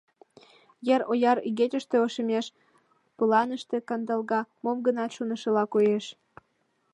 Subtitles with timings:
[0.93, 2.45] Ер ояр игечыште ошемеш,
[3.17, 6.05] пыланыште кандалга, мом-гынат шонышыла коеш...